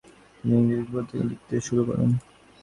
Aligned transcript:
তিনি 0.37 0.53
ইংরেজি 0.55 0.83
পত্রপত্রিকায় 0.85 1.27
লিখতে 1.29 1.55
শুরু 1.67 1.81
করেন। 1.89 2.09